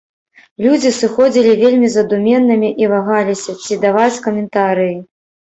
Людзі 0.67 0.91
сыходзілі 1.01 1.51
вельмі 1.63 1.91
задуменнымі 1.97 2.71
і 2.85 2.89
вагаліся, 2.95 3.55
ці 3.67 3.81
даваць 3.85 4.21
каментарыі. 4.25 4.99